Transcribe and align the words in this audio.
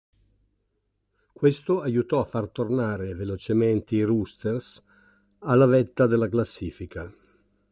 Questo 1.31 1.81
aiutò 1.81 2.19
a 2.21 2.25
far 2.25 2.49
tornare 2.49 3.13
velocemente 3.13 3.93
i 3.97 4.01
Roosters 4.01 4.83
alla 5.41 5.67
vetta 5.67 6.07
della 6.07 6.27
classifica. 6.27 7.07